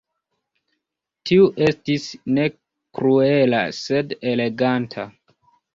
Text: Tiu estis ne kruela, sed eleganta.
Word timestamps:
Tiu 1.29 1.45
estis 1.67 2.09
ne 2.39 2.49
kruela, 2.55 3.65
sed 3.85 4.19
eleganta. 4.35 5.11